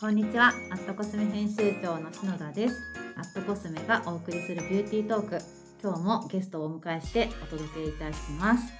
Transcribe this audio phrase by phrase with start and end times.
[0.00, 0.52] こんにちは。
[0.70, 2.80] アットコスメ編集長の篠田です。
[3.16, 5.38] アットコスメがお送りするビューティートーク。
[5.82, 8.72] 今日もゲストをお迎えしてお届けいたします。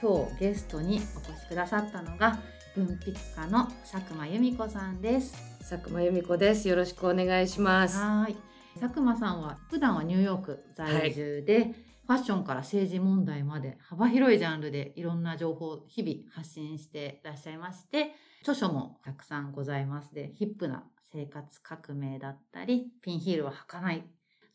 [0.00, 2.38] 今日ゲストにお越しくださったのが
[2.74, 5.34] 文筆家の佐久間由美子さんです。
[5.58, 6.66] 佐久間由美子です。
[6.66, 7.98] よろしくお願いします。
[7.98, 8.34] はい。
[8.80, 11.74] 佐久間さんは普段はニューヨーク在住で、はい
[12.06, 24.04] ファッションから政治問題まで幅広いジャンルでいろんな情報を日々発信していらっしゃいまして、著書もたくさんございますで、ヒップな生活革命だったり、ピンヒールは履かない。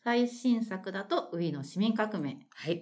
[0.04, 2.38] 最新作だと、ウィーの市民革命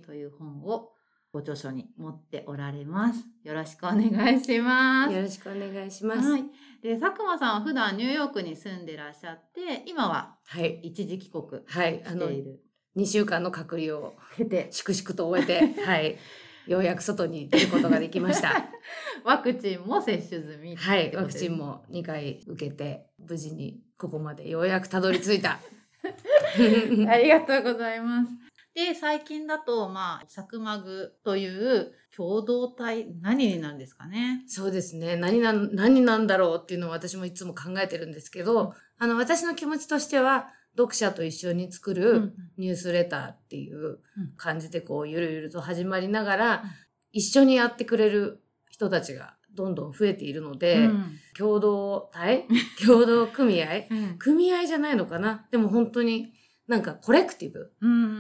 [0.05, 0.91] という本を
[1.32, 3.24] ご著書に持っておられます。
[3.44, 5.13] よろしくお願いします。
[5.13, 6.30] よろしくお願いします。
[6.30, 6.44] はい。
[6.82, 10.38] で、佐久間さんは普段ニューヨークに住んでらっしゃって、今は
[10.84, 12.49] 一時帰国している。
[12.49, 12.66] はい、
[12.98, 16.18] 2週間の隔離を経て、粛々と終えて、 はい。
[16.66, 18.68] ようやく外に出ることができました。
[19.24, 20.76] ワクチンも接種済み。
[20.76, 25.60] はい、ワクチンも2回受けて、無事にここまでようやくたどり着いた。
[27.10, 28.32] ありがとうございます。
[28.74, 34.43] で、最近だと、まあ、サクマグという共同体、何になるんですかね。
[34.46, 35.16] そうですね。
[35.16, 44.00] 何な、何なんだろうっていうのを私もいつも考えてるんですけど、うん、あの、私の気持ちとしては、読者と一緒に作るニュースレターっていう
[44.38, 46.64] 感じでこうゆるゆると始まりながら
[47.12, 52.46] 一緒にやってくれる人たちがどんどん増えているので、うん、共同体？
[52.86, 55.48] 共同組合、うん、組合じゃないのかな？
[55.50, 56.32] でも本当に
[56.68, 57.72] なんかコレクティブ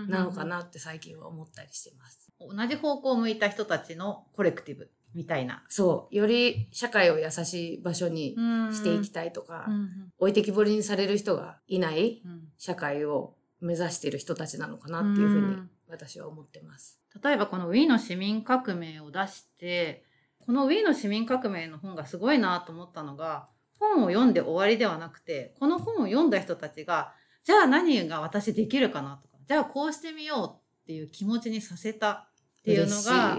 [0.09, 2.31] なのかなって最近は思ったりしてます。
[2.39, 5.63] 同じ方向を向いた人たちのコレクティブみたいな。
[5.69, 6.15] そう。
[6.15, 8.35] より社会を優しい場所に
[8.71, 12.21] していきたいとか、うんうん、置いてきぼりにされる人がいない
[12.57, 15.57] 社会を目指している人たちなのかなっていうふうに
[15.89, 16.99] 私は思ってます。
[17.23, 20.03] 例えばこの Wii の市民革命を出して、
[20.39, 27.13] この Wii の市民革命の本がすごいなと思ったのが、本を読んで終わりではなくて、この本を読んだ人たちが、
[27.43, 32.29] じゃあ何が私できるかなとか、じゃあこうしてみようっていう気持ちにさせたっ
[32.63, 33.37] ていうのが、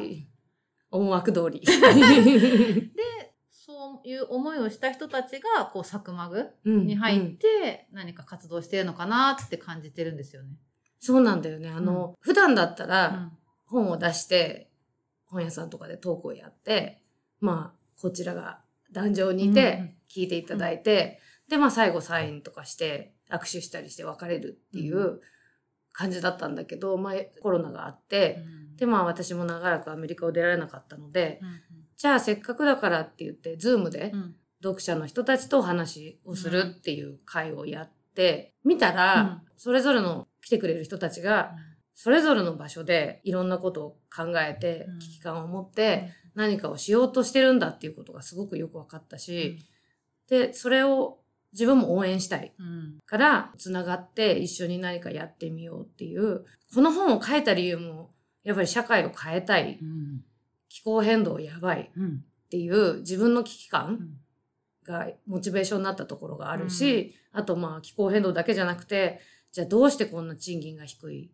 [0.91, 1.61] 思惑通り。
[1.65, 1.73] で、
[3.51, 10.57] そういう思いをした人たちが、こう、サクマグに入って、何か活動してるのかなって感じてるんですよね。
[11.01, 11.69] そうなんだよね。
[11.69, 13.33] あの、うん、普段だったら、
[13.67, 14.71] 本を出して、
[15.27, 17.03] 本屋さんとかでトークをやって、
[17.41, 18.61] まあ、こちらが
[18.93, 25.21] 壇上にいて、聞いていただいて、うん、で、まあ、最後サインとかして、握手したりして別れるっていう
[25.93, 28.43] 感じだったんだけど、まあ、コロナがあって、
[28.79, 31.61] で、まあ私も長らくアメリカを出られなかったので、うんうん、
[31.97, 34.13] じゃあせっかくだからって言って、ズームで
[34.63, 41.53] 読者の人たちとお話をするっていう会をやって、見たら、それぞれの来てくれる人たちが、
[41.95, 49.59] それぞれの場所でいろんなことを考えて、危機感を持って何かをしようとしてるんだっていうことがすごくよく分かったし、
[50.29, 51.19] で、それを
[51.53, 52.53] 自分も応援したい
[53.07, 58.11] から、つながって一緒に何かやってみようっていう、この本を書いた理由も
[58.49, 60.25] やっぱり社会を変えたい、うん、
[60.71, 61.91] 気候変動やばい。
[61.95, 64.09] っていう自分の危機感
[64.87, 69.21] がモチベーションになったところがあるし、あとまあ気候変動だけじゃなくて、
[69.53, 71.31] じゃあどうしてこんな賃金が低い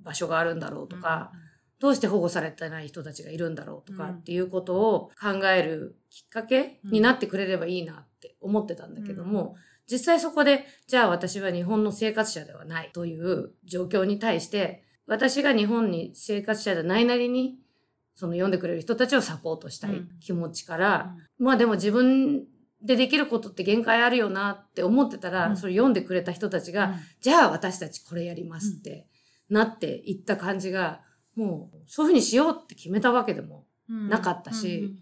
[0.00, 1.32] 場所があるんだろうとか、
[1.78, 9.56] どうして保護されてない人たちがいるんだろうとかっていうことを考えるきっかけになってくれればいいなって思ってたんだけども、
[9.90, 17.58] 実際そこで、じゃあ私は日本の生活者ではないという状況に対して、私が日本に生活者じゃないなりに、
[18.14, 22.44] その読んでくれる人たちをサポートしたい気持ちから、うん、まあでも自分
[22.82, 29.06] でできることって限界あるよなって思ってたら、うん、それ読んでくれた人たちが、うん、じゃあ私たちこれやりますって
[29.50, 31.02] なっていった感じが、
[31.36, 34.94] もうそういうふうにしようって決めたわけでもなかったし、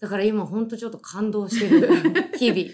[0.00, 1.88] だから今ほんとちょっと感動してる。
[2.38, 2.70] 日々。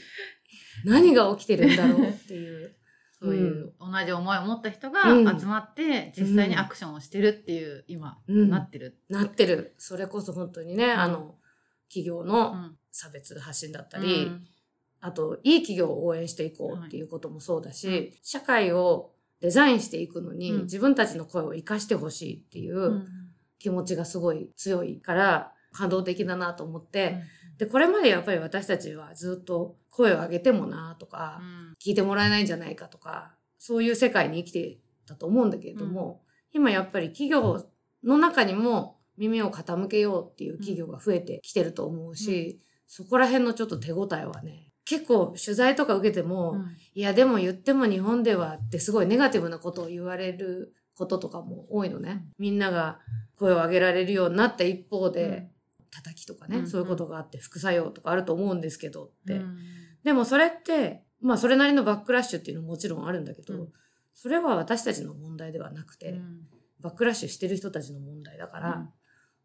[0.84, 2.76] 何が起きてるんだろうっていう。
[3.20, 5.02] そういう同じ思いを持った人が
[5.38, 8.98] 集まって実際にアクションをしてるっていう、今、なってる。
[9.08, 9.74] なってる。
[9.78, 11.36] それこそ本当にね、あの、
[11.88, 14.30] 企業の差別発信だったり、
[15.00, 23.06] あと、いい企業を応援していこうっていうこともそうだし、社会をデザインしていくのに、自分たちの声を活かしてほしいっていう
[23.58, 27.20] 気持ちがすごい強いから、感動的だなと思って、
[27.58, 31.40] で、これまでやっぱり私たちはずっと声を上げてもなとか、
[31.84, 36.22] 聞いてもらえないんじゃないかとか、そういう世界に生きてたと思うんだけれども、
[36.52, 37.64] うん、今やっぱり企業
[38.02, 52.26] の中にも耳を傾けようっていう企業が増えてきてると思うし、うん、そこら辺のちょっと手応えはね、結構取材とか受けても、うん、いやでも言っても日本ではってすごいネガティブなことを言われることとかも多いのね。
[52.38, 52.98] みんなが
[53.36, 55.48] 声を上げられるようになった一方で、
[55.94, 59.34] 叩きとかね、うんうん、そういうことがあって副作用とかあると思うんですけどって。
[59.34, 59.56] うん、
[60.02, 63.68] でもそれってまあそれなりのバックラッシュっていうのももちろんあるんだけど、うん。
[64.14, 66.40] それは私たちの問題ではなくて、うん。
[66.80, 68.88] バックラッシュしてる人たちの問題だから、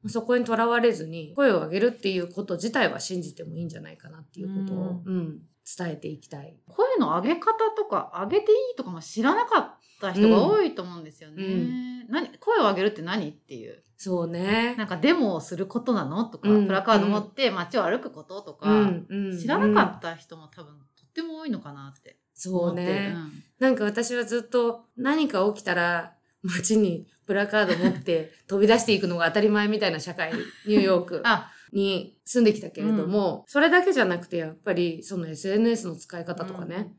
[0.08, 5.40] そこにとらわれずに声を上げるっていうこと自体は信じてもいいんじゃないかなっていうことを、うん
[5.78, 6.58] 伝えていきたい。
[6.68, 11.44] 声の上げ方とか上げていいとかも知らなかった人が多いと思うんですよね。
[11.44, 14.74] うん何声を上げるって何っていうそうね。
[14.78, 22.74] なんかデモをすることなのとか、うんプラカード持って街を歩くこととか、うんうん知らなかった人も多分とっても多いのかなってそう。
[22.74, 23.14] ね。
[23.16, 30.34] うんなんか私はずっと何か起きたら街にプラカード持って飛び出していくのが当たり前みたいな社会、
[30.66, 36.94] ニューヨークあ、に住んできたけれども、それだけじゃなくてやっぱりその SNS の使い方とかね、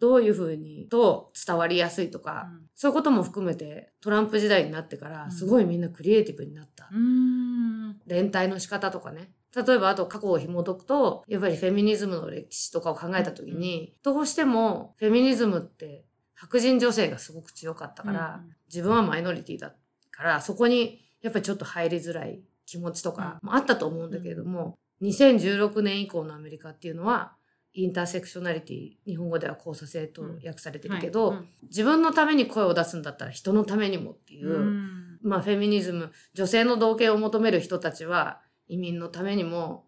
[0.00, 6.88] どういうふうにと伝わりやすいとか、うんそういうことも含めてトランプ時代になってからうんすごいみんなクリエイティブになった。
[6.92, 8.00] うーん。
[8.06, 9.32] 連帯の仕方とかね。
[9.56, 16.04] 例えばあと過去を紐解くと、やっぱりフェミニズムの歴史とかを考えた時に、どうしてもフェミニズムって
[16.40, 19.72] 白人女性がすごく強かったから、うん自分はマイノリティだ
[20.10, 27.32] から、そこにやっぱりちょっと入りづらい気持ちとかもあったと思うんだけれども、2016年以降のアメリカっていうのは、
[27.72, 35.18] インターセクショナリティ、日本語では交差性と訳されてるけど、自分のために声を出すんだったら人のためにもっていう、うん。
[35.22, 39.86] まあフェミニズム、女性の同型を求める人たちは移民のためにも、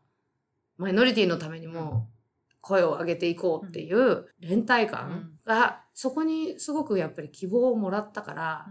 [0.79, 2.08] マイノリティのためにも
[2.61, 8.67] 声を上げていこうっていう連帯感が、そこにすごくやっぱり希望をもらったから、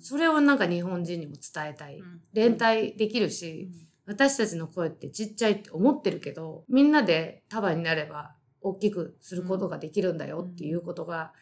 [0.00, 2.02] それをなんか日本人にも伝えたい。
[2.32, 3.70] 連帯できるし、
[4.06, 11.32] 私たちの声ってちっちゃいって思ってるけど、みんなで束になれば大きくすることができるんだよっていうことが、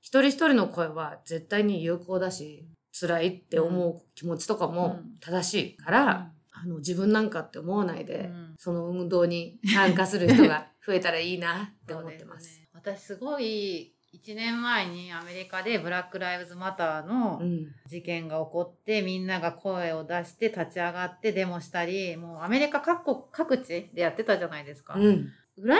[0.00, 2.66] 一人一人の声は絶対に有効だし、
[2.98, 8.54] 辛いって思う気持ちとかも正しいから、あの自分なんかって思わないで、うん。
[8.58, 12.54] その運動に参加する人が増えたらいいなって思ってます。
[12.54, 12.68] すね。
[12.72, 17.66] 私すごい1年前にアメリカでブラック・ライブズ・マターのうん。
[17.88, 24.94] 事件が起こってみんなが声を出して立ち上がってデモしたりもうアメリカ各国各地でやってたじゃないですか。
[24.94, 25.32] うん。
[25.58, 25.76] 羨ま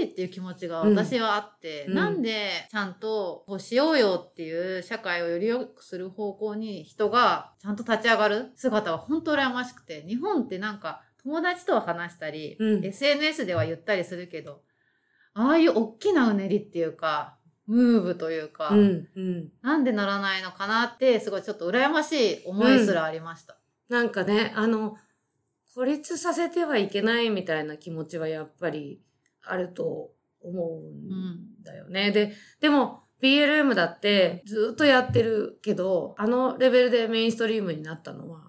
[0.00, 1.94] しいっていう気持ちが私はあって、うん。
[1.94, 14.62] なんでちゃんとこうしようよっていう社会をより良くする方向に人がちゃんと立ち上がる姿は本当羨ましくて日本ってなんか友達とは話したり、うん SNS では言ったりするけど
[15.34, 17.36] ああいう大きなうねりっていうか
[17.66, 23.58] ムーブというか、うんうんなんでならないのかなってすごいちょっと羨ましい思いすらありました。
[23.88, 24.96] なんかね、あの、
[25.74, 29.00] 孤立させてはいけないみたいな気持ちはやっぱり
[29.42, 32.12] あると思うんだよね。
[32.12, 38.45] で、でも BLM だってずっとやってるけど、あのレベルでメインストリームになったのは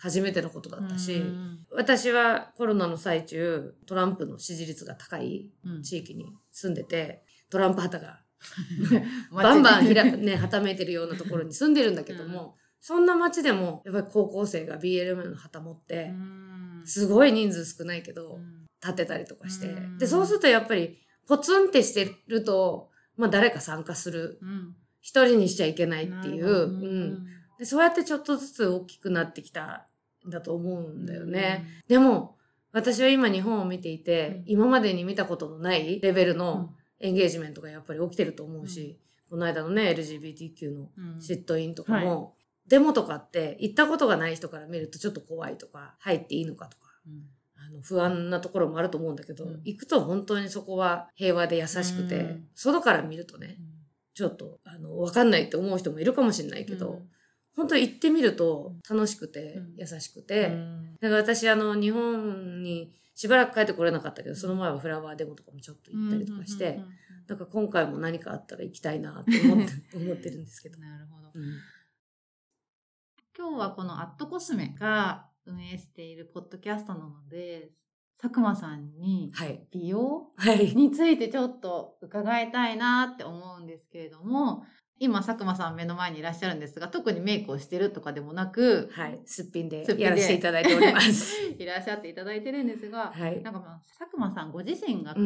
[0.00, 1.66] 初めてのことだったし、うん。
[1.72, 5.82] 私はコロナの最中、トランプの支持率が高いうん。
[5.82, 8.20] 地域に住んでて、トランプ旗が
[9.32, 16.12] バンバンひら、ね、はためいてるようなところに住んでるんだけども、そんな街でも、やっぱり高校生が BLM の旗持って、
[16.84, 18.38] すごい人数少ないけど、
[18.80, 19.66] 立てたりとかして。
[19.66, 19.80] う。
[19.80, 19.98] ん。
[19.98, 24.38] で、そうするとやっぱり、ポツンってしてると、まあ誰か参加する。
[25.00, 27.26] 一人にしちゃいけないっていう、うん。
[27.58, 27.64] で。
[27.64, 29.80] そうやってちょっとずつ大きくなってきたん
[30.30, 31.66] だと思うんだよね。
[31.88, 32.36] でも、
[32.72, 34.42] 私は今日本を見ていて、うん。
[34.46, 38.98] 今までに見たことのないレベルのエンゲージメントがやっぱり起きてると思うし、
[39.30, 40.88] この間のね、LGBTQ の
[41.20, 42.34] シットインとかも、
[42.66, 46.88] デモとかって行ったことがない人から見るとちょっと怖いとか、入っていいのかとか、
[47.56, 49.60] あの不安なところもあると思うんだけど、うん。
[49.64, 52.48] 行くと本当にそこは平和で優しくて、うん。
[52.54, 53.56] 外から見るとね、
[54.14, 57.02] ちょっと、あの、わかんないって思う人もいるかもしれないけど、
[57.58, 60.56] 本当に行ってみると楽しくて、うん優しくて、
[61.00, 66.80] だから私、あの、日本にしばらく帰ってこれなかったけど、その前はフラワーデモとかもちょっと行ったりとかして、
[67.26, 70.78] だから今回も何かあったら行きたいなって思って 思ってるんですけど。
[70.78, 71.32] なるほど。
[71.34, 71.42] うん
[73.36, 77.70] 今日はこのアットコスメが運営しているポッドキャストなので、
[78.20, 79.64] 佐久間さんにはい。
[79.70, 80.74] 美容はい。
[80.74, 84.64] についてちょっと伺いたいなって思うんですけれども、
[85.00, 89.20] 今佐久間さん目の前にいらっしゃるんですが、特にメイクをしてるとかでもなく、はい。
[89.24, 91.36] すっぴんでやらせていただいております。
[91.58, 93.42] いらっしゃっていただいてるんですが、はい。
[93.42, 95.20] なんかまあ佐久間さんご自身が考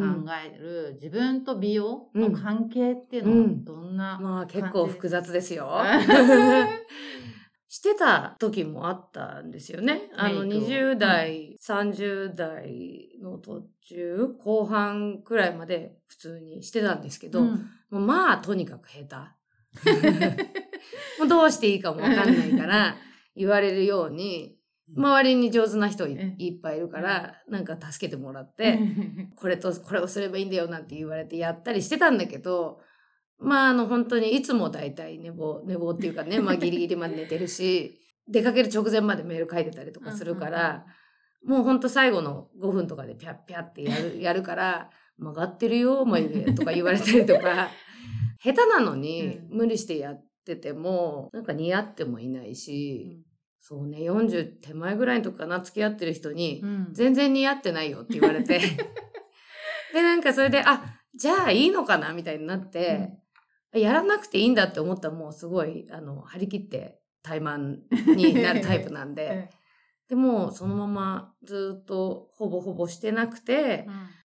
[0.45, 5.67] える自分と美容の関係っていうのはうんどんな、まあ結構複雑ですよ。
[5.67, 6.03] う ん
[7.73, 10.11] してた時もあったんですよね。
[10.15, 17.41] あの、メイクを20代、30代の途中、後半くらいまで普通にしてたんですけど、
[17.89, 19.42] まあ、とにかく下手。
[21.19, 22.95] もうどうしていいかもわかんないから、
[23.35, 24.57] 言われるように、
[24.95, 28.79] 周りに上手な人いっぱいいるから、なんか助けてもらって、
[29.35, 32.81] これとこれをすればいいんだよなんて言われてやったりしてたんだけど、
[33.39, 40.85] まああの本当にいつもだいたい寝坊、寝坊っていうかね、まあギリギリまで寝てるし、 出かける直前までメール書いてたりとかするから、
[41.43, 47.69] もうほんと最後の5分とかでピャッピャってやる、やるから、曲がってるよ、眉毛とか言われたりとか、
[48.43, 49.57] 下手なのにうん。
[49.57, 53.23] 無理してやってても、なんか似合ってもいないし、
[53.61, 56.89] そうね、40手前ぐらいの時かな、付き合ってる人に、うん。
[56.93, 58.59] 全然似合ってないよって言われて。
[59.93, 63.11] で、なんかそれで、あ、じゃあいいのかなみたいになって、
[63.73, 67.77] やらなくていいんだって思ったらもうすごい、あの、張り切って怠慢
[68.15, 69.49] になるタイプなんで。
[70.09, 73.87] でも、そのままずっとほぼほぼしてなくて、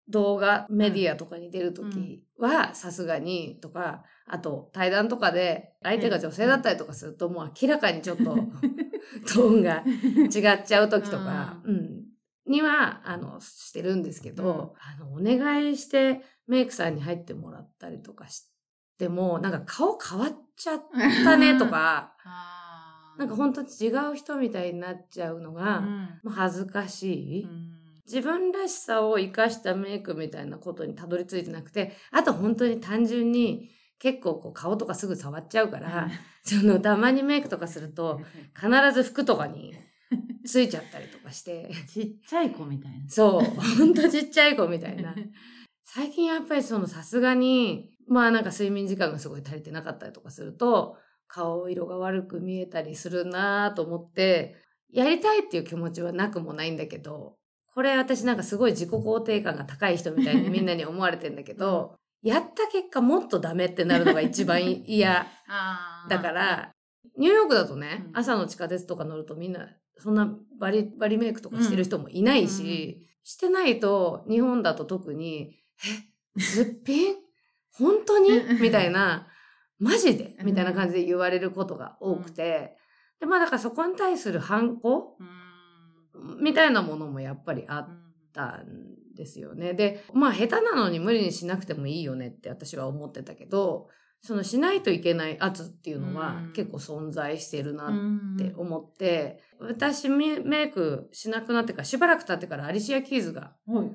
[0.07, 8.23] 動画、メディアとかに出るときは、さすがに、とか、あと、対談とかで、相手が女性だったりとかすると、もう明らかにちょっと、
[9.33, 12.05] トーンが違っちゃうときとか、うん、
[12.45, 18.49] には、あの、してるんですけど、あの、お願いしてメイクさんに入ってもらったりとかし
[18.97, 20.83] ても、なんか顔変わっちゃっ
[21.23, 22.15] たねとか、
[23.17, 25.83] なんか本当に違う人みたいになっちゃうのが、
[26.25, 27.43] 恥ずかしい。
[27.43, 27.78] うん
[28.11, 36.09] 自分らしさを生かしたメイクみたいなことにたどり着いてなくて、あと本当に単純に結構こう顔とかすぐ触っちゃうから、
[36.43, 38.19] そのたまにメイクとかすると、
[38.59, 39.75] 必ず服とかに
[40.43, 43.07] ついちゃったりとかして、ちっちゃい子みたいな。
[43.07, 45.13] そう、ほんとちっちゃい子みたいな。
[45.83, 50.97] 最近やっぱりそのさすがに、まあなんか睡眠時間がすごい足りてなかったりとかすると、
[51.27, 54.55] 顔色が悪く見えたりするなと思って、
[54.91, 57.38] やりたいっていう気持ちはなくもないんだけど、
[57.73, 65.27] これ私なんかすごい自己肯定感が高い人みたいにみんなに思われてんだけど、やった結果もっとダメってなるのが一番嫌
[66.09, 66.71] だか、ら、
[67.17, 68.17] ニューヨークだとね、うん。
[68.17, 75.55] 朝の地下鉄とか乗るとみんな、そんなバリ、バリメイクとかしてる人もいないし、してないと、日本だと特に、
[76.37, 77.15] え、すっぴん？
[77.71, 78.31] 本当に？
[78.31, 79.27] うんみたいな、
[79.77, 80.35] マジで？
[80.39, 80.45] うん。
[80.47, 82.75] みたいな感じで言われることが多くて、
[83.19, 85.15] で、まあだからそこに対する反抗？
[85.19, 85.27] うん
[86.41, 87.87] みたいなものもやっぱりあっ
[88.33, 89.73] たんですよね。
[89.73, 93.87] で、まあ下手なのに無理にしなくてもいいよねって私は思ってたけど、
[94.21, 103.93] そのしないといけない圧っていうのはうん結構存在してるなっうんて思って、私メメイクしなくなってからしばらく経ってからアリシア・キーズがはいうんうん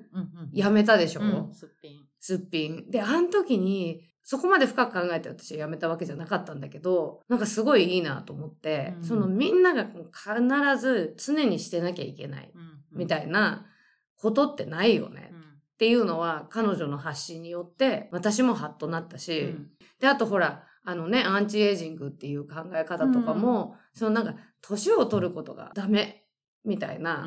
[0.52, 1.93] 辞めたでしょ、うんすっぴん。
[2.21, 2.90] すっぴん。
[2.90, 9.04] で、あの時にそこまで深く考えて私は辞めたわけじゃなかったんだけど、なんかすごいいいなと思って、うん。
[9.04, 12.50] そのみんなが必ず常にしてなきゃいけない
[12.90, 13.66] みたいいな
[14.16, 15.31] ことってないよね。
[15.31, 15.40] うん。
[15.40, 15.43] っ
[15.78, 19.71] ていうのは彼女の発信によって私もハッとなったし、うん。
[20.00, 26.25] で、あとほら、あのね、アンチエイジングっていう考え方とかも、そのなんか、年を取ることがダメ
[26.64, 27.26] みたいな。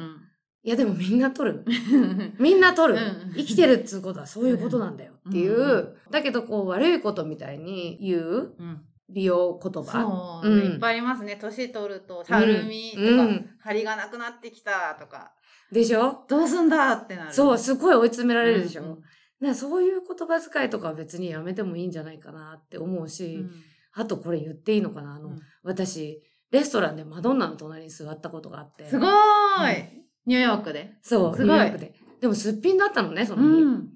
[0.68, 1.64] いやでもみんな取る。
[2.40, 3.00] みんな取る。
[3.00, 3.34] うん。
[3.36, 5.14] 生きてるっつうことはそういうことなんだよ。
[5.30, 8.82] っていう、うんだけどこう悪いことみたいに言ううん。
[9.10, 10.42] 美容言葉。
[10.42, 10.74] そう、うん。
[10.74, 11.38] いっぱいありますね。
[11.40, 15.32] 年取ると、たるみとか、うん張りがなくなってきたとか、
[15.72, 16.26] でしょ？
[16.28, 17.34] どうすんだってなる。
[17.34, 19.00] そう、すごい追い詰められるでしょ、
[19.40, 23.52] うそういう言葉遣いとかは別にやめてもいいんじゃないかなって思うし、うん。
[23.94, 25.16] あとこれ言っていいのかな？
[25.16, 25.40] あの、うん。
[25.64, 26.22] 私、
[26.52, 28.90] レストランでマドンナの隣に座ったことがあって。
[28.90, 30.94] すごーい、ニューヨークで。
[31.02, 31.94] そう、すごいニューヨークで。
[32.22, 33.48] でもすっぴんだったのね、その日。
[33.64, 33.90] うん。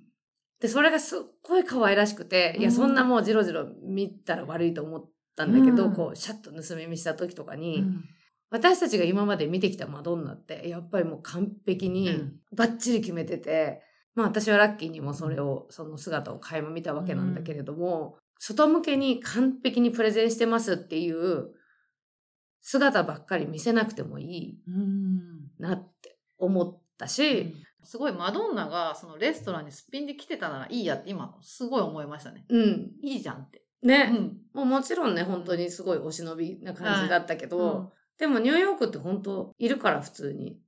[0.59, 8.03] で、それがすっごい可愛らしくて、いや、うんそんなもうジロジロ見たら悪いと思ったんだけど、うんこう、シャッと盗み見した時とかに、うん
[8.53, 13.81] 私たちが今まで見てきたマドンナって、やっぱりもう完璧にうんバッチリ決めてて、
[14.13, 21.51] まあ私はラッキーにもそれを、その姿を垣間見たわけなんだけれども、外向けに完璧にプレゼンしてますっていう
[22.61, 25.19] 姿ばっかり見せなくてもいいうん
[25.59, 25.90] なって
[26.41, 32.45] 思ったし、すごいマドンナがそのレストランにすっぴんで来てたならいいやって今すごい思いましたね。
[32.49, 32.91] うん。
[33.01, 33.63] いいじゃんって。
[33.83, 40.59] ね、うんもうもちろんね、本当にすごいお忍びな感じだったけど、うんでもニューヨークって本当いるから普通に、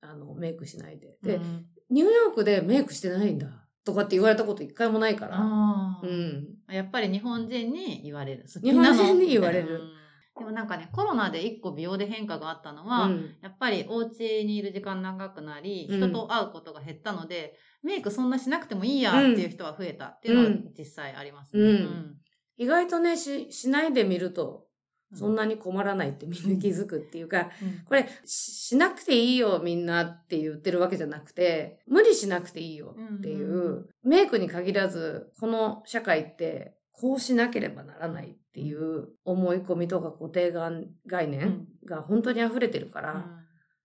[0.00, 1.18] あの、メイクしないで。
[1.22, 5.38] で、うんニューヨークでメイクしてないんだとかって言われたこと一回もないから。
[5.38, 6.48] うん。
[6.68, 8.44] やっぱり日本人に言われる。
[8.60, 10.05] 日本人に言われるうん
[10.38, 13.36] でもなんかね、コロナで一個美容で変化があったのは、うん。
[13.42, 15.98] やっぱりお家にいる時間長くなり、うん。
[15.98, 20.72] 人と会うことが減ったので、メイクそんなしなくてもいいやっていう人は増えたっていうのはうん。
[20.76, 21.62] 実際ありますね。
[21.62, 22.16] うん。
[22.58, 24.66] 意外とね、し、しないでみると、
[25.12, 25.18] うん。
[25.18, 27.84] そんなに困らないってみんな気づくっていうか、うん。
[27.86, 33.86] これし、しなくていいよみんなって言ってるわけじゃなくて、無理しなくていいよっていう、うんうん。
[34.02, 43.26] メイクに限らず、この社会って、こうしなければならないっていう思い込みとか固定概概念が本当に溢れてるから、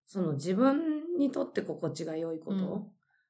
[0.06, 2.84] その自分にとって心地が良いこと、うん、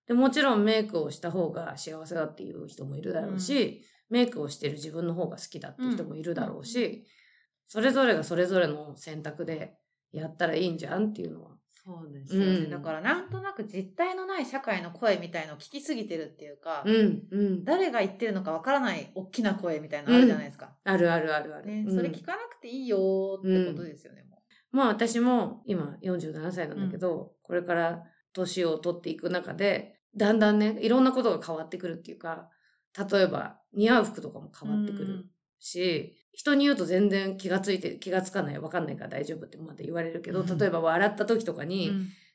[0.06, 7.08] でもちろんメイクをした方が幸せだっていう人もいるだろうし、うん、メイクをしてる自分の方が好きだっていう人もいるだろうし、
[7.66, 9.74] それぞれがそれぞれの選択で
[10.12, 11.51] やったらいいんじゃんっていうのは
[11.84, 20.76] そうですよね、うん、だからなんとなく実体のない社会の声みたいのを聞きすぎてるっていうか、うんうん、誰が言ってるのかわからない大きな声みたいなのあるじゃないですか。
[20.84, 24.78] あるあるあるある、ね、それ聞かなくていいよってことですよね、もう。
[24.78, 32.50] まあ私も今47歳なんだけど、これから年を取っていく中で、だんだんね、いろんなことが変わってくるっていうか、
[33.12, 35.26] 例えば似合う服とかも変わってくる
[35.60, 41.92] し、人に言うと全然気がついて、気がつかない、わかんないから大丈夫ってまだ言われるけど、例えば笑った時とかに、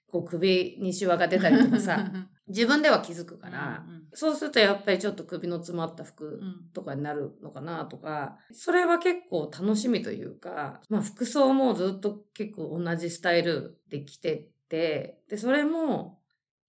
[0.08, 2.10] こう首にシワが出たりとかさ、
[2.48, 6.40] 自分では気づくから、うんうん、そうするとやっぱりちょっと首の詰まった服
[6.72, 16.20] とかになるのかなとか、それは結構楽しみというか、まあ服装もずっと結構同じスタイルで着てて、で、それも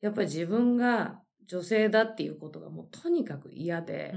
[0.02, 4.14] やっぱり自分が女性だっていうことがもうとにかく嫌で、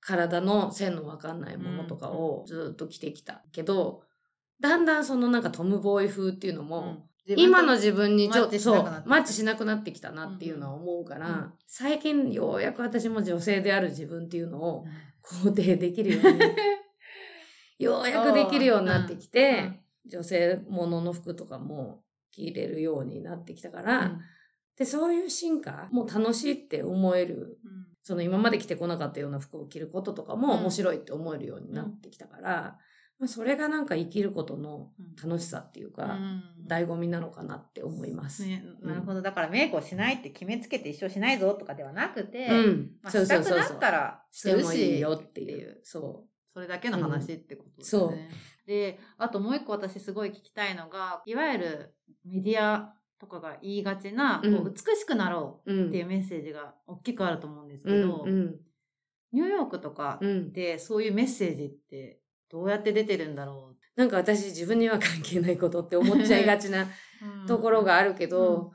[0.00, 4.02] 体の線のわかんないものとかをずっと着てきたけど、
[4.60, 14.84] だんだんそのなんかトムボーイ風っていうのも、今の自分にちょっとそう、マッチしなくなってきたなっていうのは思うから、うん、最近ようやく私も女性である自分っていうのを
[15.22, 16.40] 肯定できるように、
[17.78, 24.18] ようやくできるようになってきて、女性ものの服とかも着れるようになってきたから、
[24.76, 27.58] で、そういう進化も楽しいって思える
[28.02, 32.78] その今まで着てこなかったような服を着ることとかも面白いって思えるようになってきたから、
[33.20, 34.88] まあ、それがなんか生きることの
[35.22, 38.46] 楽しさっていうか、うん、醍醐味なのかなって思います。
[38.46, 39.20] ね、なるほど。
[39.20, 45.80] だからメイクをしないって決めつけて一生しないぞとかではなくて、うん、まあ、したくなったらしてもいいよっていう。
[45.84, 46.30] そう。
[46.52, 48.02] それだけの話ってことですね。
[48.02, 48.18] うん、そう。
[48.66, 58.24] で、あともう一個私すごい聞きたいのが、いわゆるメディアとかが言いがちな、こう美しくなろうっていうメッセージが大きくあると思うんですけど、
[59.32, 60.18] ニューヨークとか
[60.52, 66.88] でそういうメッセージってどうやって出てるんだろうなんか私自分には関係ないことって思っちゃいがちな
[67.46, 68.70] ところがあるけど、うん、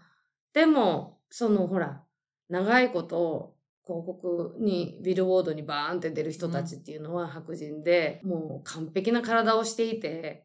[0.53, 2.03] でもそのほら
[2.47, 3.55] 長いこと
[3.85, 10.44] 広告にビルボードにバーンって出る人たちっていうのは白人で、もう完璧な体をしていて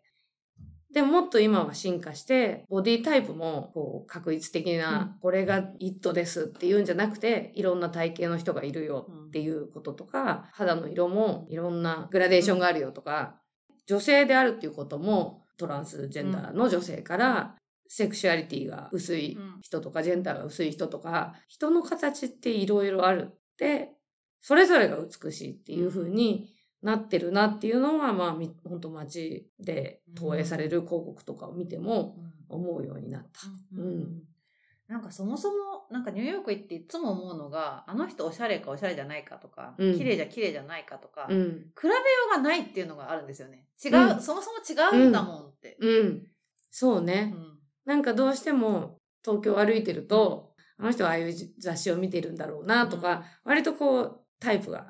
[0.92, 13.40] でももっと今は進化して、ボディタイプも、こう、確率的な、これがイットですっていうんじゃなくて、いろんな体型の人がいるよっていうこととか、肌の色もいろんなグラデーションがあるよとか、
[13.86, 17.54] 女性であるっていうことも、トランスジェンダーの女性から、
[17.86, 23.92] セクシュアリティが薄い人とか、ジェンダーが薄い人とか、人の形っていろいろあるって、
[24.40, 28.36] それぞれが美しいっていうふうになってるなっていうのは、まあ、
[28.68, 32.16] 本当街で投影される広告とかを見ても
[32.48, 33.28] 思うようになった。
[33.76, 33.86] うん。
[33.86, 34.22] うん、
[34.88, 35.56] なんかそもそも、
[35.90, 41.94] なんかニューヨーク行っていつも思うのが、あの人おしゃれかおしゃれじゃないかとか、うん、綺麗じゃ綺麗じゃないかとか、うん、比べよ
[42.28, 43.66] うがないっていうのがあるんですよね。
[43.84, 45.76] 違う、うん、そもそも違うんだもんって。
[45.80, 46.26] うん。
[46.70, 47.34] そうね。
[47.84, 54.88] なんかどうしても東京歩いてると、あの人はああいう雑誌を見てるんだろうなとか、割とこうタイプが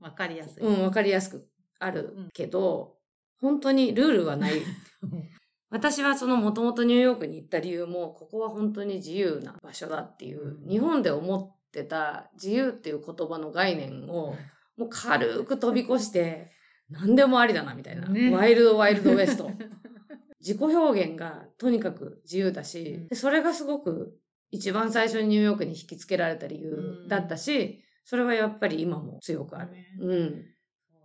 [0.00, 0.62] わかりやすい。
[0.62, 1.46] うん、わかりやすく
[1.78, 2.96] あるけど、
[3.42, 4.62] うん、本当にルールはない。
[5.70, 14.34] 私はそのもともとニューヨークに行った理由も、ここは本当に自由な場所だっていう、日本で思ってた自由っていう言葉の概念を、
[14.76, 16.50] もう軽く飛び越して、
[16.88, 18.08] 何でもありだなみたいな。
[18.08, 19.50] ね、ワイルドワイルドウエスト。
[20.40, 24.18] 自己表現がとにかく自由だし、うん、それがすごく
[24.50, 29.70] 一番最初にニューヨークに引きつけられた理由だったし、それはやっぱり今も強くある。
[30.00, 30.44] うん。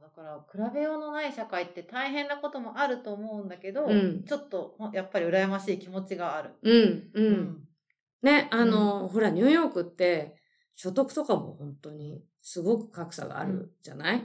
[0.01, 6.51] だから比べようのない社会って大変なこともあると思うんだけど、うん、ちょっとやっぱり羨ましい気持ちがある。
[6.63, 7.25] うん、うん。
[7.25, 7.67] うん、
[8.21, 10.36] ね、あの、うん、ほら、ニューヨークって
[10.75, 14.23] 所得とかも本当にすごく格差があるじゃない、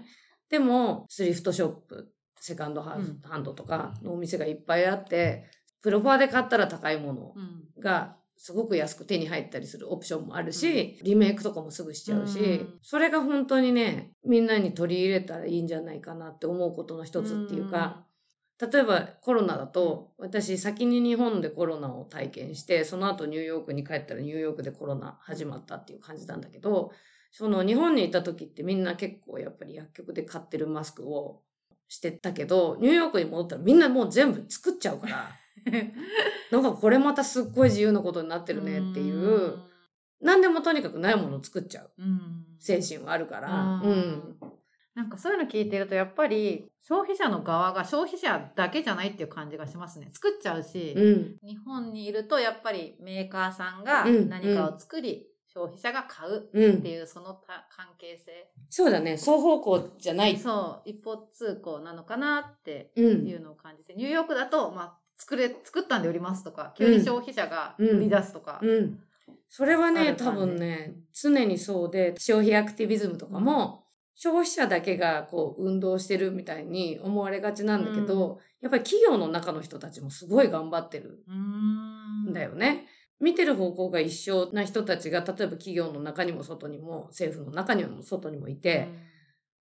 [0.48, 5.48] でも、スリフトショップ、セカンドハンドとかのお店がいっぱいあって、
[5.82, 7.34] プロファーで買ったら高いもの
[7.78, 18.06] がすごく安く手に入ったりするオプションもあるし、うん、リメイクとかもすぐしちゃうし、うん、それが本当にね、みんなに取り入れたらいいんじゃないかなって思うことの一つっていうか、
[18.58, 26.92] うん、例えばコロナだと、私先に日本でコロナを体験して、その後ニューヨークに帰ったらニューヨークでコロナ始まったっていう感じなんだけど、
[27.30, 31.42] その日本にいた時ってみんな結構やっぱり薬局で買ってるマスクを
[31.90, 35.28] してたけど、ニューヨークに戻ったらみんなもう全部作っちゃうから、
[36.52, 39.58] なんかこれまたすっごい自由なことになってるねっていう、
[40.20, 41.90] 何でもとにかくないものを作っちゃう
[42.60, 44.36] 精神はあるから、うん。
[44.94, 50.10] なんかそういうの聞いてるとやっぱり消費者の側が消費者だけじゃないっていう感じがしますね。
[50.12, 51.38] 作っちゃうし、うん。
[51.42, 56.74] 日本にいるとやっぱりメーカーさんがうん何かを作り、消費者が買ううん。
[56.74, 58.49] っていうそのた関係性。
[58.70, 59.16] そうだね。
[59.16, 60.38] 双方向じゃない。
[60.38, 63.26] そう、一方通行なのかなってうん。
[63.26, 68.60] いうのを感じて、ニューヨークだと、まあ、作れ、作ったんで売りますとか、急に消費者が売り出すとか。
[68.62, 69.00] うん。
[69.48, 81.24] それはあね、多分ね、常にそうで、消費アクティビズムとかも、消費者だけがこう運動してるみたいに思われがちなんだけど、やっぱり企業の中の人たちもすごい頑張ってる
[82.28, 82.86] んだよね。
[83.20, 88.88] 見てる方向が一緒な人たちが、例えば企業の中にも外にも、政府の中にも外にもいて、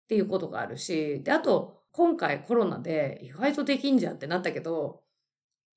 [0.05, 5.01] っていうことがあるし、で、あと、今回コロナで意外とできんじゃんってなったけど、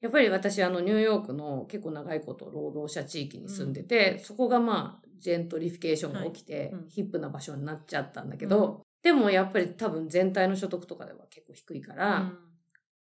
[0.00, 12.51] やっぱり私あのニューヨークの結構長いこと労働者地域に住んでて、そこがまあジェントリフィケーションが起きて、ヒップな場所になっちゃったんだけど、でもやっぱり多分全体の所得とかでは結構低いから、うん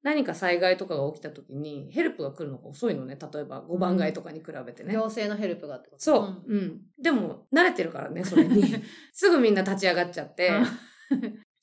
[0.02, 3.18] 何か災害とかが起きた時にヘルプが来るのが遅いのね。
[3.20, 4.94] 例えば5番街とかに比べてね。
[4.94, 6.02] 行政のヘルプがってこと？
[6.02, 6.80] そう、うん。
[7.00, 8.64] でも、慣れてるからね、それに。
[9.12, 10.52] すぐみんな立ち上がっちゃって、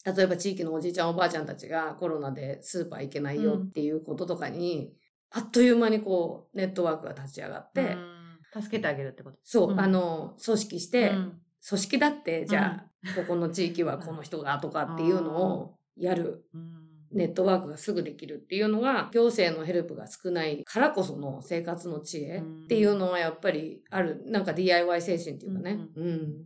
[0.06, 4.94] 例えば地域のおじいちゃんおばあちゃんたちがコロナでスーパー行けないよっていうこととかに、
[5.32, 8.62] あっという間にこう、ネットワークが立ち上がって、うん。
[8.62, 9.38] 助けてあげるってこと？
[9.44, 9.80] そう、うん。
[9.80, 11.42] あの、組織して、うん。
[11.68, 16.46] 組織だって、じゃあ、ここの地域はこの人がとかっていうのをやる。
[16.54, 24.24] うんネットワークがすぐできるっていうのが、行政のヘルプが少ないからこその生活の知恵っていうのはやっぱりある。
[24.26, 25.80] なんか DIY 精神っていうかね。
[25.96, 26.46] うん。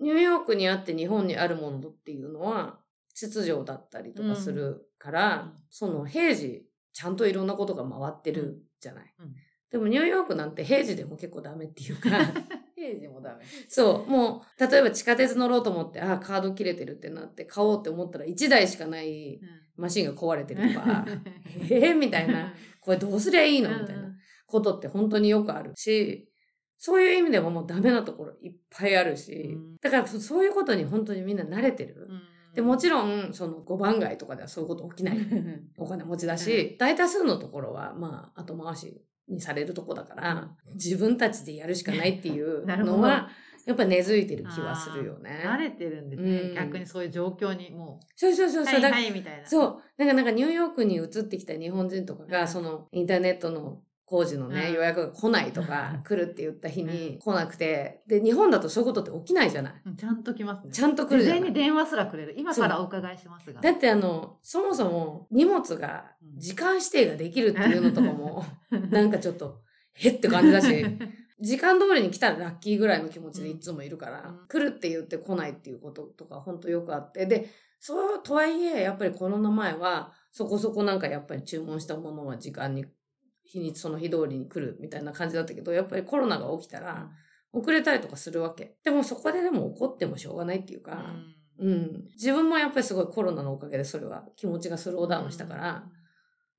[0.00, 2.78] ニューヨークにあって日本にあるものっていうのは、
[3.14, 9.14] 秩序だったりとかするから、うんその平時、ちゃんといろんなことが回ってるじゃない。
[9.18, 9.34] うん
[9.74, 12.10] でもニューヨークなんて平時でも結構ダメっていうか、
[12.88, 13.44] 平時もダメ。
[13.68, 19.40] そう、もう、例えば地下鉄乗ろうと思って、あ、カード切れてるってなって買おうって思ったら1台しかない
[19.76, 21.06] マシンが壊れてるとか、
[21.70, 21.96] えー？
[21.96, 23.70] みたいな、これどうすりゃいいの？
[23.70, 24.14] みたいな。
[24.46, 26.28] ことって本当によくあるし、
[26.78, 32.08] そういう意味でももうダメなところいっぱいあるしうん、だからそそういうことに本当にみんな慣れてる。
[32.54, 35.18] で、もちろん、その5番街とかではそういうこと起きない。
[35.76, 43.30] お金持ちだし、大多数のところは、まあ、後回しにされるとこだから、自分たちでやるしかないっていう のは、
[43.66, 45.42] やっぱ根付いてる気はするよね。
[45.42, 48.66] 慣れてるんですね、うん逆にそういう状況にもそうそうそうう。
[48.66, 48.80] そう。
[48.80, 49.46] はいはいみたいな。
[49.46, 49.82] そう。
[49.96, 59.82] だからなんかニューヨークに移ってきた日本人とかが、うんそのインターネットの工事のね、うん予約が来ないとか、来るって言った日に来なくて、で、日本だとそういうことって起きないじゃない。
[59.86, 60.72] うんちゃんと来ますね。
[60.72, 61.54] ちゃんと来るじゃない事前に。
[61.54, 62.34] 電話すらくれる。
[62.36, 63.60] 今からお伺いしますが。
[63.60, 68.44] だってあの、そもそも荷物が時間指定ができるっていうのとかも、
[68.90, 69.62] なんかちょっと、
[69.94, 70.84] へって感じだし、
[71.40, 77.48] 時間通りに来たらラッキーぐらいの気持ちでいつもいるから、うん来るって言って来ないっていうこととか本当よくあって、で、
[77.80, 82.86] そうとはいえ、やっぱりコロナ前は、そこそこなんかやっぱり注文したものは時間に、
[83.44, 87.10] 日にちその日通りに来るみたいな感じだったけど、やっぱりコロナが起きたら、
[87.52, 88.76] 遅れたりとかするわけ。
[88.84, 91.14] でもそこででも怒ってもしょうがないっていうか、
[91.58, 92.08] うん。
[92.14, 95.84] 自分もやっぱりすごいコロナのおかげでそれは気持ちがスローダウンしたから、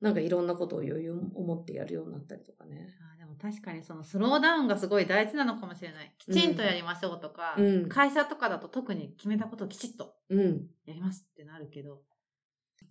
[0.02, 2.96] なんかいろんなことを余裕を持ってやるようになったりとかね。
[3.14, 6.16] あでも確かにそのスローダウンがすごい大事なのかもしれない。
[6.18, 10.68] きちんとやりましょうとか、うん会社とかだと特に決めたことをきちっとうん。
[10.86, 12.02] やりますってなるけど。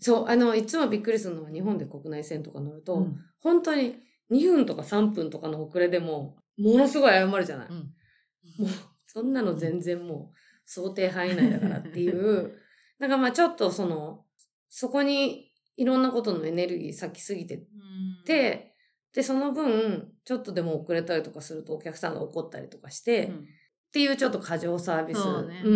[0.00, 3.16] そう、あの、いつもびっくりするのは日本で国内線とか乗ると、うん。
[3.40, 3.96] 本当に
[4.30, 7.68] 2分とか3分とかの遅れでも、ものすごい謝るじゃない。
[7.68, 7.76] うん。
[7.76, 8.68] もう、
[9.06, 12.58] そんなの全然もう、想定範囲内だからっていう、
[12.98, 14.24] なんかまあちょっとその、
[14.68, 18.24] そこにいろんなことのエネルギー割きすぎてうん。
[18.24, 18.74] て、
[19.12, 23.46] で、その分、ちょっとでも遅れたりとかするとお客さんが怒ったりとかして、うん
[23.94, 25.62] っていうちょっと過剰サービス、そうね。
[25.64, 25.72] うん、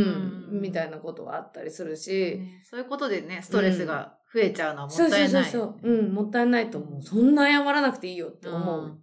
[0.55, 0.61] うん。
[0.61, 2.61] みたいなことはあったりするし、ね。
[2.69, 5.31] そういうことでね、ストレスが増えちゃうのはもっそうたいない。
[5.31, 6.03] そうそうそう、う。
[6.03, 7.01] ん、もったいないと思う。
[7.01, 8.99] そんな謝らなくていいよって思う。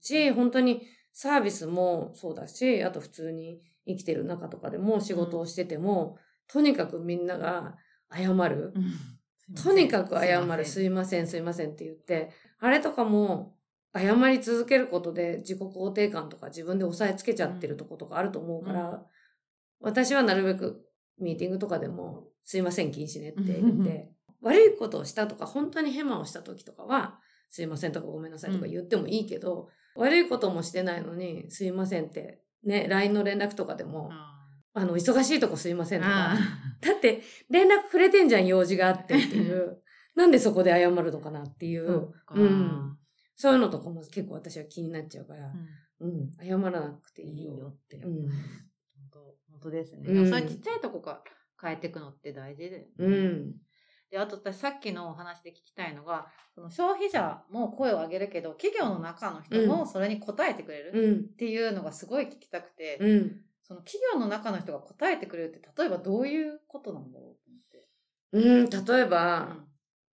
[0.00, 7.74] し、本当にサービスもそうだし、あと普通に生きてる中とかでも仕事をしてても、とにかくみんなが
[8.14, 8.74] 謝る。
[8.76, 9.54] うん。
[9.56, 13.56] とにかく謝る、すすいません、すいませんって言って、あれとかも、
[13.94, 19.02] 謝り続けることで自己肯定感とか自分で押さえつけちゃってるとことかあると思うから、うん
[19.82, 20.86] 私はなるべく
[21.18, 34.10] ミーティングとかでも、すいません、禁止ねって 言うんうんって、悪いことをしたとか、本当にヘマをした時とかは、すいませんとかごめんなさいとか言ってもいいけど、悪いこともしてないのに、すいませんって、ね、LINE の連絡とかでも、
[34.74, 36.34] あの、忙しいとこすいませんとか、
[36.80, 39.82] だって、連絡くれてんじゃん、用事があってっていう。
[40.14, 41.86] なんでそこで謝るのかなっていう。
[41.86, 42.98] そっかうん。
[43.42, 45.50] そういうのとかも結構私は気になっちゃうから
[46.00, 48.28] う、んうん、謝らなくていいよってうん。
[48.28, 48.38] 本
[49.12, 49.18] 当
[49.50, 50.02] 本当ですね。
[50.06, 51.24] うんそれちっちゃいとこか
[51.60, 52.88] 変えていくのって大事だよね。
[52.98, 53.52] うん。
[54.12, 61.20] で、あと私さっきのお話で聞きたいのが、その消費者も声を上げるけど、企業の中の人もそれに応えてくれるうん。
[61.22, 63.40] っていうのがすごい聞きたくて、うん。
[63.64, 68.70] その企業の中の人が答えてくれるって、例えばどういうことなんだろうと思って。
[68.70, 68.86] うん。
[68.86, 69.56] 例えば、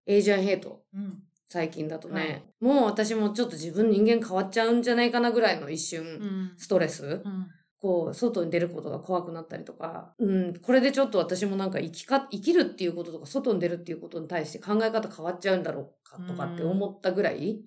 [0.07, 0.85] エイジアンヘイト。
[0.95, 1.26] うん。
[1.49, 2.75] 最近だとね、はい。
[2.75, 6.53] もう私もちょっと自分人間変わっちゃうんじゃないかなぐらいの一瞬、うん。
[6.57, 7.47] ストレス、うん。
[7.79, 17.63] こう、外に出ることが怖くなったりとか、うん、これでちょっと私もなんか生きか、生きるっていうこととか、外に出るっていうことに対して考え方変わっちゃうんだろうかとかって思ったぐらい、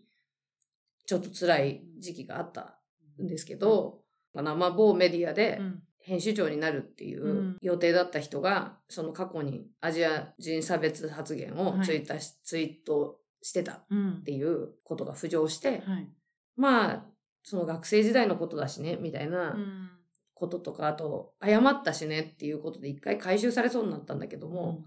[1.05, 2.79] ちょっと辛い時期があった
[3.21, 4.01] んですけど、
[4.33, 5.83] かなまあ、某メディアでうん。
[6.01, 7.57] 編集長になるっていううん。
[7.61, 14.23] 予定だった人が、その過去にアジア人差別発言をツイッターし、ツイートしてたうんっ。
[14.23, 16.07] ていうことが浮上して、はい。
[16.55, 17.05] まあ、
[17.43, 19.89] その学生時代のことだしね、みたいなうん。
[20.33, 24.85] こととか、あと、謝ったしねっていうことで一回回収されそうになったんだけども、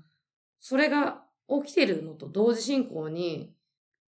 [0.60, 3.54] それが起きてるのと同時進行に、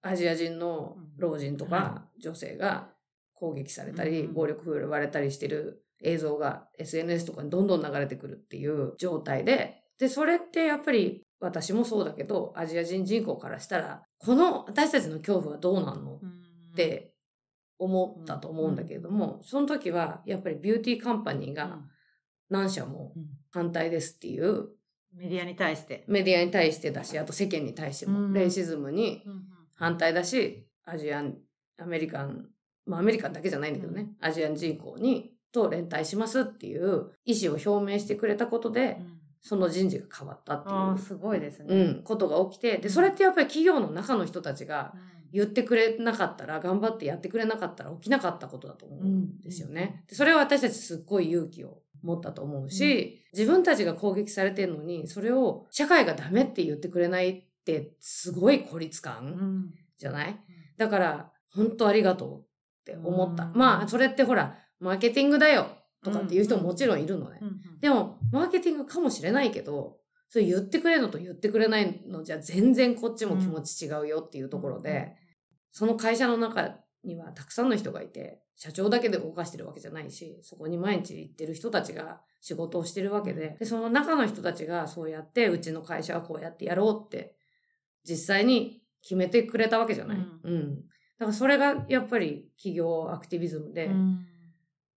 [0.01, 2.91] アジア人の老人とか女性が
[3.35, 16.19] 攻撃されたり、うん暴力振るわれたりしてる映像が SNS とかにどんどん流れてくるっていう状態で、で、それってやっぱり私もそうだけど、アジア人人口からしたら、この私たちの恐怖はどうなんの？
[16.23, 16.29] うん。
[16.73, 17.13] って
[17.79, 21.91] 思ったと思うんだけれども、その時はやっぱりビューティーカンパニーがうん、
[22.51, 23.27] 何社もうん。
[23.51, 24.69] 反対ですっていう
[25.15, 26.05] メディアに対して。
[26.09, 28.33] メディアに対してだし、あと世間に対しても、うん。
[28.33, 29.43] レイシズムにうん
[29.77, 31.37] 反対だし、アジアン、
[31.79, 32.47] アメリカン、
[32.87, 41.67] まあアメリカンだけじゃないんだけどね、アジアン人口に、と連帯しますっていう意思を表明してくれたことで、うんその人事が変わったっていう、すごいですね。
[41.69, 44.95] うん、ことが起きて、で、それってやっぱり企業の中の人たちが
[45.33, 50.03] 言ってくれなかったら、頑張ってやってくれなかったら起きなかったことだと思うんですよね。
[50.09, 59.75] でそれは私たちすっごい勇気を持ったと思うし、自分たちが攻撃されてるのに、それを社会がダメって言ってくれないって、すごい孤立う感ん。
[59.99, 60.41] じゃない？
[60.79, 62.45] だから、本当ありがとうっ
[62.85, 63.45] て思った。
[63.45, 63.53] うん。
[63.55, 65.69] まあ、それってほら、マーケティングだよ
[66.05, 67.39] とかっていう人ももちろんいるのね。
[67.43, 75.15] うんでも、マーケティングかもしれないけど、それ言ってくれるのと言ってくれないのじゃ全然こっちも気持ち違うよっていうところで、
[75.71, 87.37] その会社の中にはたくさんの人がいて、社長だけで動かしてるわけじゃないし、そこに毎日行ってる人たちが仕事をしてるわけで、で、その中の人たちがそうやって、うちの会社はこうやってやろうって、
[88.09, 90.17] 実際に決めてくれたわけじゃない。
[90.17, 90.77] うんうん。
[91.19, 94.25] だからそれがやっぱり企業アクティビズムで、うんで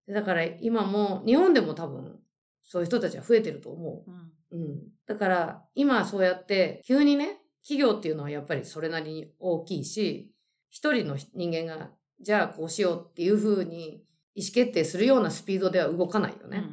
[0.08, 2.18] だから今も、日本でも多分、
[2.62, 4.64] そういう人たちは増えてると思うんう。
[4.64, 4.78] うん。
[5.06, 10.32] だから、今そうやって、急にね、企業っていうのはやっぱりそれなりに大きいし、
[10.70, 11.90] 一人の人間が、
[12.20, 14.02] じゃあこうしようっていうふうに
[14.34, 16.64] 意思決定するようなスピードでは動かないよね。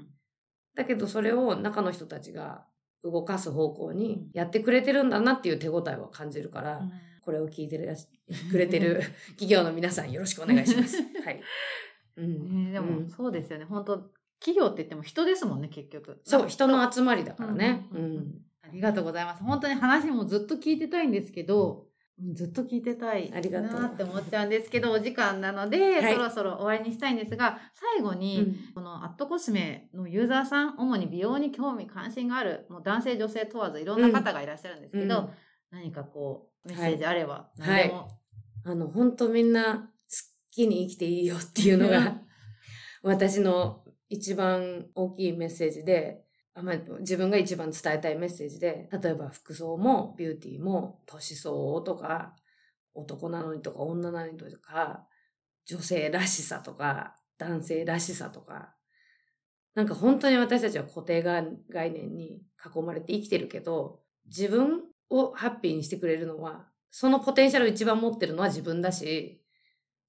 [0.75, 2.65] だけどそれを中の人たちが
[3.03, 6.91] 動かす方向にやってくれてるんだなっていう手応えを感じるから、うん
[7.25, 7.91] これを聞いてる
[8.51, 9.01] くれてる
[9.33, 10.97] 企業の皆さんよろしくお願いします。
[10.97, 11.41] はい。
[12.17, 12.65] うん。
[12.65, 13.65] ねでもうんそうですよね。
[13.65, 13.97] 本当
[14.39, 16.21] 企業って言っても人ですもんね、結局。
[16.23, 17.87] そう、人の集まりだからね。
[17.93, 18.33] ううんん。
[18.61, 19.43] ありがとうございます。
[19.43, 21.87] 本当に話もずっと聞いてたいんですけど、
[22.19, 35.29] うんずっと聞いてたいありがとうなって思っちゃうんですけど、お時間なので、はいそろそろ終わりにしたいんですが、最後に、このアットコスメのユーザーさん、主に美容に興味関心がある、もう男性女性問わずいろんな方がいらっしゃるんですけど、うん
[35.71, 38.07] 何かこう、メッセージあれば、い何でも。
[38.63, 39.91] あの、本当みんな
[40.55, 42.21] 好きに生きていいよっていうのが、
[43.03, 52.37] 私の一番大きいメッセージで、あまあ、自分が一番伝えたいメッセージで、例えば服装もビューティーも年相応とか、
[52.93, 55.05] 男なのにとか女なのにとか、
[55.65, 58.75] 女性らしさとか、男性らしさとか、
[59.73, 69.41] なんか本当に私たちは固定概念に囲まれて生きてるけど、自分をハッピーにしてくれるのは、そのポテンシャルを一番持ってるのは自分だし、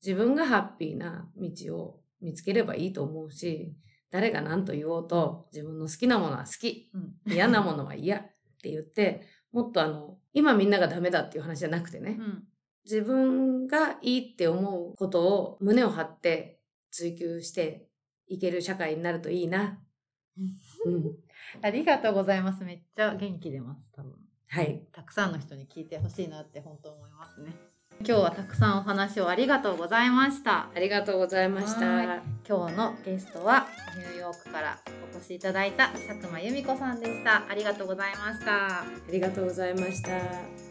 [0.06, 3.74] 自分がハッピーな道を見つければいいと思うし、
[4.12, 8.22] 誰が何と言おうと、自分の好きなものは好き、うん嫌なものは嫌 っ
[8.62, 12.48] て言って、もっとあの、今みんながダメだっていう話じゃなくてね、うん
[12.84, 16.60] 自分がいいって思うことを胸を張って
[16.92, 17.88] 追求して
[18.28, 19.82] いける社会になるといいな。
[20.86, 21.16] うん。
[21.62, 22.62] ありがとうございます。
[22.62, 24.14] めっちゃ元気出ます、多分。
[24.46, 24.86] はい。
[24.92, 27.56] たくさんの人に聞いてほしいなって本当思いますね。
[28.00, 30.68] 今日はたくさんお話をありがとうございました。
[30.74, 31.86] ありがとうございました。
[31.86, 34.78] は今日のゲストはニューヨークから
[35.14, 37.42] お越しいただいた佐久間由美子さんでした。
[37.48, 38.80] ありがとうございました。
[38.80, 40.65] ありがとうございました。